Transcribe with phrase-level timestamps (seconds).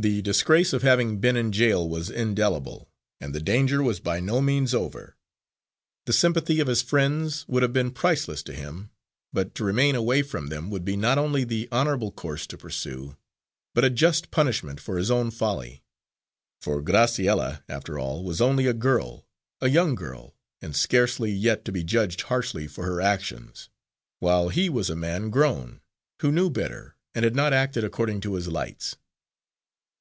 [0.00, 2.88] The disgrace of having been in jail was indelible,
[3.20, 5.16] and the danger was by no means over.
[6.06, 8.90] The sympathy of his friends would have been priceless to him,
[9.32, 13.16] but to remain away from them would be not only the honourable course to pursue,
[13.74, 15.82] but a just punishment for his own folly.
[16.62, 19.26] For Graciella, after all, was only a girl
[19.60, 23.68] a young girl, and scarcely yet to be judged harshly for her actions;
[24.20, 25.80] while he was a man grown,
[26.22, 28.94] who knew better, and had not acted according to his lights.